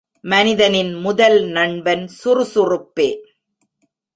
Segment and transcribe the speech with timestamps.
[0.23, 3.09] மனிதனின் முதல் நண்பன் சுறுசுறுப்பே.